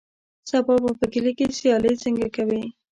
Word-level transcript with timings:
سبا 0.49 0.75
به 0.83 0.91
په 0.99 1.05
کلي 1.13 1.31
کې 1.37 1.55
سیالۍ 1.59 1.93
څنګه 2.03 2.27
کوې. 2.35 2.61